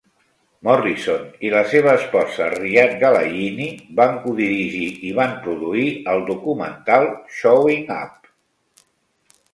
[0.67, 3.67] Morrison i la seva esposa Riad Galayini
[4.01, 7.07] van codirigir i van produir el documental
[7.41, 8.33] "Showing Up".